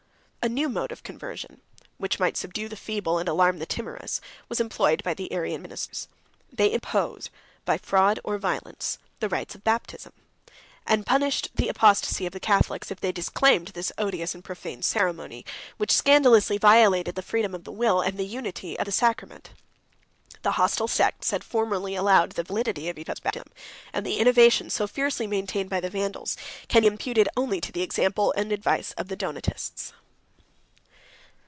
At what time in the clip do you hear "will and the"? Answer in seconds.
17.71-18.25